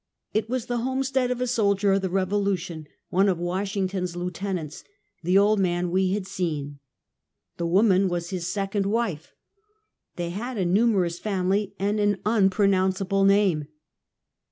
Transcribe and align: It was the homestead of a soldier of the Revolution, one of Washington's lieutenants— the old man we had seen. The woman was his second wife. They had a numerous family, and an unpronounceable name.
It 0.33 0.49
was 0.49 0.65
the 0.65 0.77
homestead 0.79 1.29
of 1.29 1.39
a 1.41 1.45
soldier 1.45 1.93
of 1.93 2.01
the 2.01 2.09
Revolution, 2.09 2.87
one 3.11 3.29
of 3.29 3.37
Washington's 3.37 4.15
lieutenants— 4.15 4.83
the 5.23 5.37
old 5.37 5.59
man 5.59 5.91
we 5.91 6.13
had 6.13 6.25
seen. 6.25 6.79
The 7.57 7.67
woman 7.67 8.09
was 8.09 8.31
his 8.31 8.47
second 8.47 8.87
wife. 8.87 9.35
They 10.15 10.31
had 10.31 10.57
a 10.57 10.65
numerous 10.65 11.19
family, 11.19 11.75
and 11.77 11.99
an 11.99 12.17
unpronounceable 12.25 13.25
name. 13.25 13.67